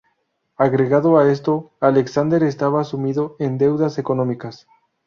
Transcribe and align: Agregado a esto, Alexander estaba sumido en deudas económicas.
Agregado 0.57 1.19
a 1.19 1.31
esto, 1.31 1.73
Alexander 1.79 2.41
estaba 2.41 2.83
sumido 2.83 3.35
en 3.37 3.59
deudas 3.59 3.99
económicas. 3.99 4.65